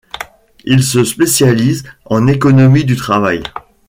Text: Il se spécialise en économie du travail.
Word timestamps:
Il 0.63 0.83
se 0.83 1.03
spécialise 1.03 1.83
en 2.05 2.25
économie 2.25 2.85
du 2.85 2.95
travail. 2.95 3.43